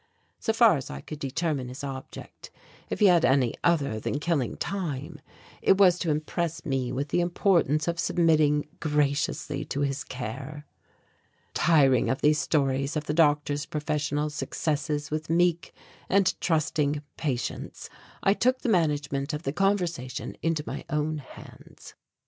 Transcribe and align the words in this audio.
So 0.39 0.51
far 0.51 0.77
as 0.77 0.89
I 0.89 1.01
could 1.01 1.19
determine 1.19 1.67
his 1.67 1.83
object, 1.83 2.49
if 2.89 3.01
he 3.01 3.05
had 3.05 3.23
any 3.23 3.53
other 3.63 3.99
than 3.99 4.17
killing 4.19 4.57
time, 4.57 5.21
it 5.61 5.77
was 5.77 5.99
to 5.99 6.09
impress 6.09 6.65
me 6.65 6.91
with 6.91 7.09
the 7.09 7.21
importance 7.21 7.87
of 7.87 7.99
submitting 7.99 8.67
graciously 8.79 9.63
to 9.65 9.81
his 9.81 10.03
care. 10.03 10.65
Tiring 11.53 12.09
of 12.09 12.21
these 12.21 12.39
stories 12.39 12.95
of 12.95 13.03
the 13.03 13.13
doctor's 13.13 13.67
professional 13.67 14.31
successes 14.31 15.11
with 15.11 15.29
meek 15.29 15.71
and 16.09 16.33
trusting 16.41 17.03
patients, 17.15 17.87
I 18.23 18.33
took 18.33 18.61
the 18.61 18.69
management 18.69 19.33
of 19.33 19.43
the 19.43 19.53
conversation 19.53 20.35
into 20.41 20.63
my 20.65 20.83
own 20.89 21.19
hands. 21.19 21.93